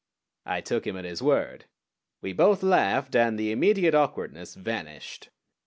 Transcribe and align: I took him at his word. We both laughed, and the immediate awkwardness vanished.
I 0.47 0.61
took 0.61 0.87
him 0.87 0.97
at 0.97 1.05
his 1.05 1.21
word. 1.21 1.65
We 2.21 2.33
both 2.33 2.63
laughed, 2.63 3.15
and 3.15 3.37
the 3.37 3.51
immediate 3.51 3.93
awkwardness 3.93 4.55
vanished. 4.55 5.29